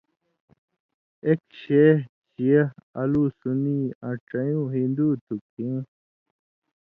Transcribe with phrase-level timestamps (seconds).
[1.25, 1.83] اېک شے
[2.29, 2.63] (شیعہ)،
[3.01, 5.77] الُو سُنی آں ڇَیؤں ہِندُو تُھو کھیں